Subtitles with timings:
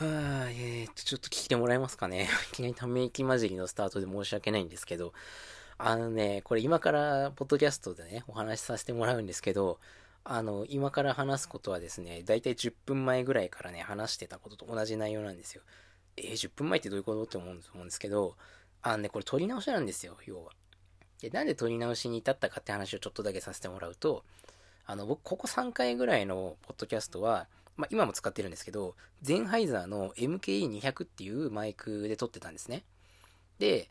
[0.00, 0.06] は
[0.46, 2.26] あ、えー、っと、ちょっと聞いてもらえますかね。
[2.52, 5.12] いきなりため息混じりのスタートで申し訳ないんですけど、
[5.76, 9.78] あのね、これ今から、ポッドキャストでね、お話しさせてもらうんですけど、
[10.24, 15.60] あの、今から話すことはですね、だいたい10分前ぐらいからね、話してたことと同じ内容なんですよ。
[16.16, 18.38] えー、10分前ってどういうことって思うんですけど、
[18.80, 20.52] あのね、これ撮り直しなんですよ、要は。
[21.20, 24.24] で、なんで撮り直しに至ったかって話をちょっとだけさせてもらうと、
[24.86, 27.48] あの、僕、ここ3回ぐらいのポッドキャストは、
[27.80, 32.84] まあ、今も使ってるんですけど、ゼンハイザーの MKE200 っていうマイクで撮ってたんですね。
[33.58, 33.90] で、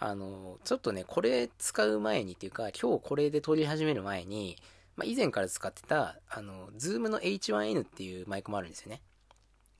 [0.00, 4.56] あの、ちょっとね、これ使う前にっていうか、今日これで撮り始める前に、
[4.96, 9.00] まあ、以前から使ってた、あの、ズームの H1N っていうマイクもあるんですよね。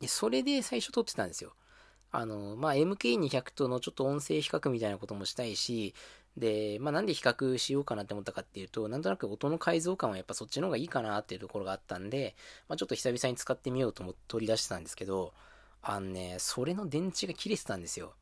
[0.01, 1.55] で、それで最初撮ってたんですよ。
[2.11, 5.95] あの、まあ、MK200 とのちょっと音声比較みたいなこともしたいし、
[6.39, 12.35] で、まあ、なんで比較しようかなって思ったかっていうと、なんとなく音の解像感はやっぱそっちの方がいいかなっていうところがあったんで、
[12.69, 15.33] まあ、ちょっと久々に使ってみようと思って取り出してたんですけど、
[15.83, 18.15] あのね、それの電池が切れてたんですよ。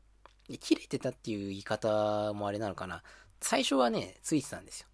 [0.47, 3.03] で、切れてたっていう言い方もあれなのかな。
[3.41, 4.87] 最初はね、ついてたんですよ。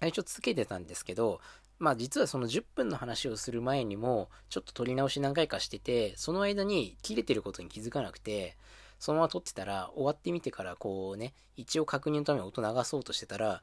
[0.00, 1.40] 最初つけてたんですけど、
[1.78, 8.56] まあ実はその10分の話をする前にも、ちょっと撮り直し何回かしてて、その間に切れてることに気づかなくて、
[8.98, 13.62] そのまま撮ってたら、終わってみてからこうね、一応確認のために音流そうとしてたら、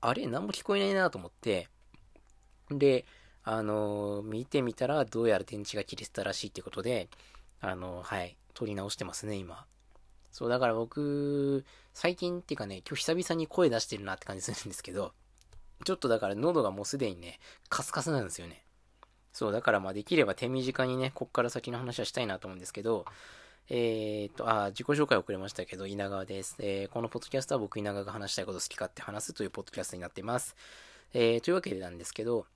[0.00, 1.68] あれ何も聞こえないなと思って、
[2.70, 3.04] で、
[3.44, 7.08] あのー、見てみたら、どうやら電池が切れてたらしいってことで、
[7.60, 9.66] あのー、はい、撮り直してますね、今。
[10.30, 15.12] そう、だから僕、最近っていうかね、今日久々に声出してるなって感じするんですけど、
[15.84, 18.64] ちょっとだから喉がもうすでにね、カスカスなんですよね。
[19.32, 23.04] そう、だからまあできれば手短にね、こっから先の話はしたいなと思うんですけど、
[23.68, 26.56] えー、っと、あ、自己紹介遅れましたけど、稲川です。
[26.58, 30.56] えー、このポッドキャストは僕稲川が話したいこと好き勝手話すというポッドキャストになっています。
[31.14, 32.46] えー、というわけでなんですけど、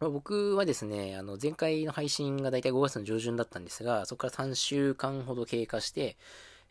[0.00, 6.16] ま、僕はですね、あの、前回の配信がだいたい5月の上旬だったんですが、そこから3週間ほど経過して、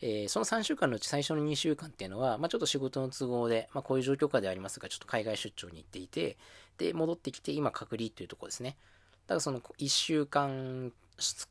[0.02, 6.38] えー、その3週間のうち最初の2週間っていうのは、まあ、ちょっと仕事の都合で、まあ、こういう状況下ではありますが、ちょっと海外出張に行っていて、
[6.78, 8.78] で、戻ってきて、今隔離というところですね。
[9.28, 10.92] だからその1週間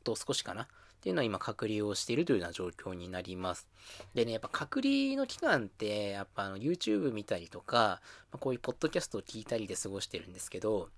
[0.03, 0.67] と少しかな。
[0.99, 3.69] っていうのは今隔離をしているというような状況になります。
[4.13, 8.01] でね、やっぱ隔離の期間って、やっぱあの YouTube 見たりとか、
[8.33, 10.89] ま、こういうポッドキャストを聞いたりで過ごしてるんですけど、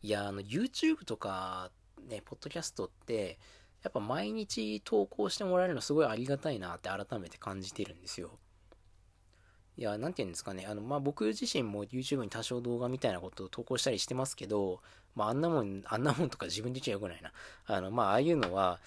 [0.00, 1.72] いや、あの YouTube とか
[2.08, 3.38] ね、ポッドキャストって、
[3.82, 8.38] やっぱ毎日投稿してもらえるのすごいありがたいなって改めて感じてるんですよ。
[9.76, 10.66] いや、なんて言うんですかね。
[10.68, 14.80] あの、まあ、僕自身も YouTube に多少動画みたいなことを投稿したりしてますけど、
[15.16, 17.32] まあ、あんなもん、あんなもんとか 自分で言っちゃよくないな。
[17.66, 18.80] あの、まあ、ああいうのは、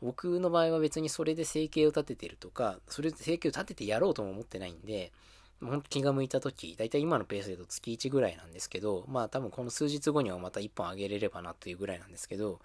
[0.00, 5.12] 僕の場合は別にそれで生計を立ててるとか、それで生計を立ててやろうとも思ってないんで、
[5.60, 12.60] ほんと気が向いた時、だいたい今のペースでと月1ぐらいなんですけど、まあ多分この数日後にはまた1本あげれればなというぐらいなんですけど、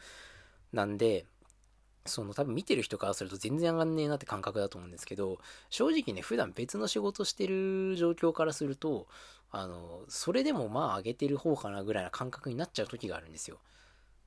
[0.72, 1.26] なんで、
[2.06, 9.08] その多分見てる人からすると全然上がんねえなって感覚だと思うんですけど、正直ね、普段別の仕事してる状況からすると、
[9.52, 13.60] あの、それでもまあ上げてる方かなぐらいな感覚になっちゃう時があるんですよ。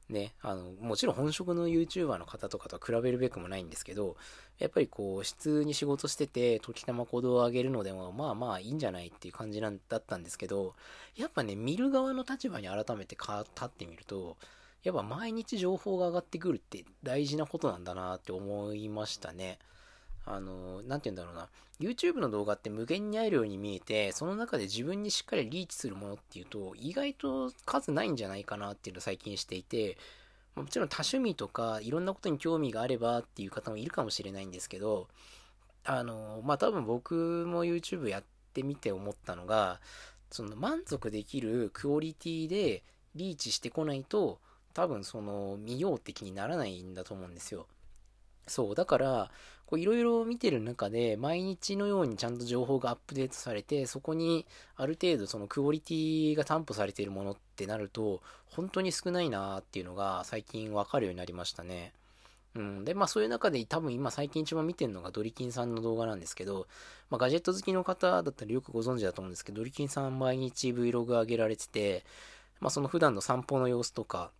[0.08, 4.16] ね、あの、もちろん本職の YouTuber の方とかとは比べるべくもないんですけど、
[4.58, 10.74] やっぱりこう、普通に仕事してて、時たま行動を上げるのでも、まあまあいいんじゃないっていう感じなんだったんですけど、
[11.16, 13.32] やっぱね、見る側の立場に改めて立
[13.64, 14.36] ってみると、
[14.86, 19.58] やっぱ毎日情報が上がってくるって大事なことなんだなって思いましたね。
[20.24, 21.48] あの、なんて言うんだろうな。
[21.80, 29.98] YouTube の動画って無限にあるように見えて、その中で自分にしっかりリーチするものっていうと、意外と数ないんじゃないかなっていうのを最近していて、
[30.54, 35.08] もちろん多趣味とかいろんなことに興味があればっていう方もいるかもしれないんですけど、
[35.84, 39.80] あの、まあ、多分僕も YouTube やってみて思ったのが、
[40.30, 42.84] その満足できるクオリティで
[43.16, 44.38] リーチしてこないと、
[44.76, 47.66] 多分その見ようって気にならないんだと思うんですよ。
[48.46, 49.30] そう、だから、
[49.64, 54.44] こういろいろ見てる中で、毎日のようにちゃんと情報がアップデートされて、そこに
[54.76, 61.94] ある程度そのクオリティが担保されているものってなると、本当に少ないなーっていうのが最近わかるようになりましたね。
[62.54, 62.84] うん。
[62.84, 66.66] で、まあそういう中で多分今最近一番見てるのがドリキンさんの動画なんですけど、
[67.08, 72.04] まあガジェット好きの方だったらよくご存知だと思うんですけど、ドリキンさん毎日 Vlog 上げられてて、
[72.60, 74.30] まあその普段の散歩の様子とか、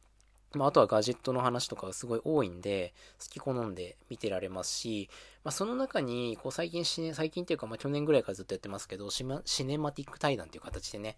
[0.56, 5.08] まあ、あとはガジェットの話とかがすごい多いんで、好き好んで見てられますし、
[5.44, 11.17] まあ、その中に、こう最近、最近っていうか、まあ、去年ぐらいからずっとやってますけど、シネマティック対談っていう形でね、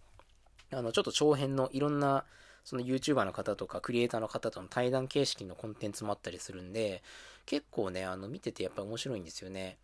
[0.71, 2.25] あの、ちょっと長編のいろんな、
[2.65, 7.03] その YouTuber の方とかクリエイターの方との対談形式のコンテンツもあったりするんで、
[7.47, 9.79] 結構ね、あの、見ててやっぱ面白いんですよね。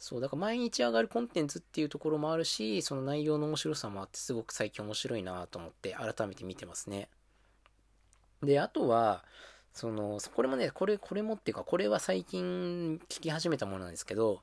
[0.00, 7.08] そう、だから毎日上がるコンテンツっていうところもあるし、その内容の面白さもあって、すごく最近面白いなと思って改めて見てますね。
[8.44, 9.24] で、あとは、
[9.72, 14.40] その、これもね、これ、これもっていうか、これは最近聞き始めたものなんですけど、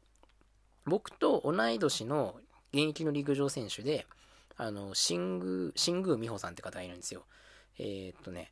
[0.85, 2.35] 僕と同い年の
[2.73, 4.05] 現役の陸上選手で、
[4.57, 7.23] あの、新宮、新宮美穂さんって方がいるんですよ。
[7.79, 8.51] えー、っとね、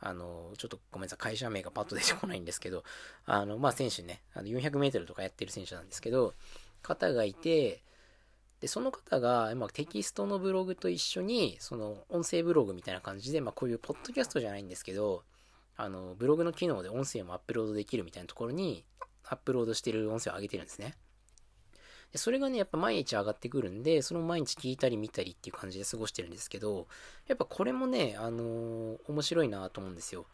[0.00, 2.84] あの、ちょっとごめんなさい、会社名がパッと出てこないんですけど、
[3.24, 6.34] あの、まあ、選手ね、あの400メートルとかやってる選手なんですけど、
[6.82, 7.82] 方がいて、
[8.60, 15.24] で、その方が、まあ、テキストのブログと一緒に、その、音声ブログみたいな感じで、まあ、こういうポッドキャストじゃないんですけど、
[15.76, 18.84] あの、ブログの機能で音声もアップロードできるみたいなところに、
[19.24, 20.94] アップロードしてる音声を上げてるんですね。
[22.12, 26.86] でそれがね、やっぱ毎日上がってくるんで、その毎日聞いたり見たりっていう感じで過ごしてるんですけど、
[27.26, 30.26] やっぱこれもね、あのー、面白いなと思うんですよ。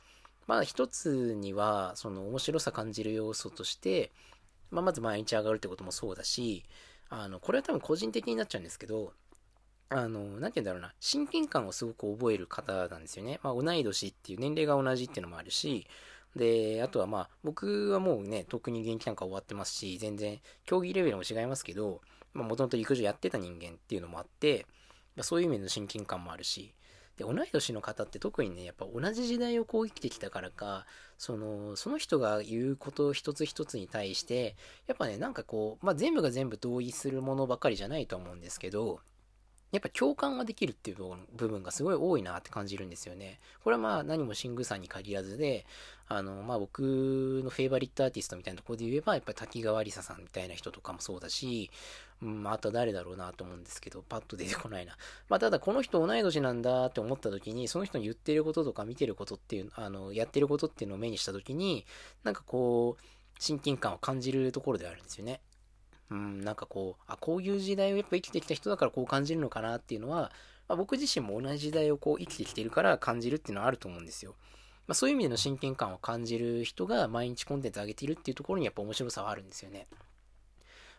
[0.47, 4.13] まあ一つには、その面白さ感じる要素として、
[4.71, 6.65] まあまず毎日上がるってこともそうだし、
[7.15, 9.13] あの、これは多分個人的になっちゃうんですけど、
[9.91, 13.39] あの、何て言うんだろうな、親近感をすごく覚える方なんですよね。
[13.43, 15.87] まあ、同い年っていう年齢が同じっていうのもあるし、
[16.35, 22.01] で、あとはまあ、僕はもうね、特に現役なんか終わってますし、全然、競技レベルも違いますけど、
[22.33, 24.67] まあ、もともと陸上やってた人間っていうのもあって、
[25.15, 26.73] まあ、そういう意味の親近感もあるし、
[27.17, 30.87] で、同い年の方って特にね、やっぱ同じ時代をこう生きてきたからか、
[31.19, 34.57] その、その人が言うこと一つ一つに対して、
[34.87, 39.01] やっぱね、なんかこう、まあ、全部が全部同意するものばかりじゃないと思うんですけど、
[39.73, 40.97] やっぱ共感ができるっていう
[41.35, 43.41] 部分がすごい多いなって感じるんですよね。
[43.65, 45.65] これはまあ何もシングさんに限らずで、
[46.09, 51.71] あの、まあ僕のフェイバリットアーティストみたいなところで言えば、やっぱり滝川りささんみたいな人とかもそうだし、
[52.21, 54.95] うん、あと誰だろうなと思うんですけど、パッと出てこないな。
[55.31, 61.87] まあただこの人同い年なんだって思った時に、その人の言ってることとか見てることっていう、あの、やってることっていうのを目にした時に、
[62.25, 63.05] なんかこう、
[63.39, 65.41] 親近感を感じるところであるんですよね。
[66.13, 70.31] うん、なんかこう、あ、こういう時代をやっぱ生きてきた人だからこう感じるのかなっていうのは、
[70.69, 74.35] まあ、僕自身も同じ時代をこう生きてきてるから感じるっていうのはあると思うんですよ。
[74.87, 79.87] まあ、そういう意味での親近感を感じる人が毎日コンテンツ上げているっていうところにやっぱ面白さはあるんですよね。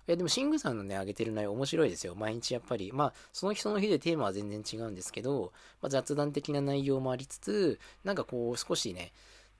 [0.07, 2.13] いや、でも、シングさんのね、上げてる内容面白いですよ。
[2.15, 2.91] 毎日やっぱり。
[2.91, 9.13] まあ、その日その日でテーマは全然違うんですけど、まあ、雑談的な内容もありつつ、なんかこう、少しね、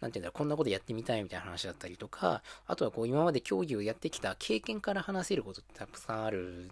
[0.04, 6.70] なんていうんだろう、こんなことやってみたいみたいな話だったりとか、あとはこう、今まで競技をやってきた経験から話せることってたくさんある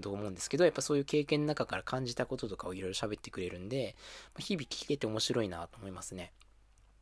[0.00, 3.96] と思うんですけど、やっぱそういう経験の中から感じたこととかをいろいろ喋ってくれるんで、
[4.38, 6.32] 日々聞けて面白いなと思いますね。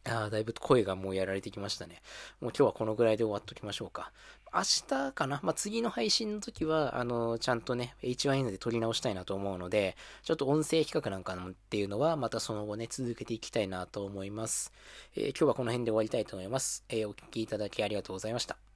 [0.05, 2.03] あ、だいぶ声がもうやられてきましたね。
[2.41, 4.11] もう今日はこのぐらいで終わっときましょうか。
[4.53, 5.41] 明日かな？
[5.43, 14.73] まあ、次の配信の時は、あの、ちゃんとね、H1N で撮り直したいなと思うので、ちょっと音声企画なんかっていうのは、またその後ね、続けていきたいなと思います。
[15.15, 16.85] えー、今日はこの辺で終わりたいと思います。
[16.89, 18.72] えー、お聴きいただきありがとうございました。